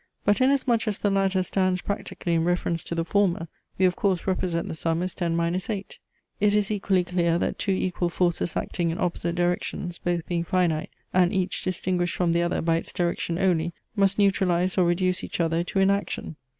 [0.25, 3.85] But in as much as the latter stands practically in reference to the former, we
[3.85, 5.99] of course represent the sum as 10 8.
[6.39, 10.89] It is equally clear that two equal forces acting in opposite directions, both being finite
[11.13, 15.39] and each distinguished from the other by its direction only, must neutralize or reduce each
[15.39, 16.35] other to inaction.